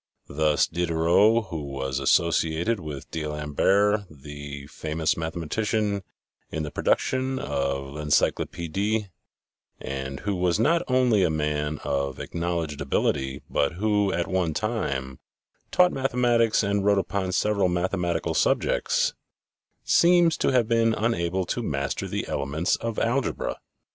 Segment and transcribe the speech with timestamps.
[0.29, 6.01] Thus Diderot, who was associated with d'Alembert, the famous mathe matician,
[6.49, 9.11] in the production of" L' Encyclopedic,"
[9.79, 15.19] and who was not only a man of acknowledged ability, but who, at one time,
[15.69, 19.13] taught mathematics and wrote upon several mathe matical subjects,
[19.83, 23.59] seems to have been unable to master the elements of algebra.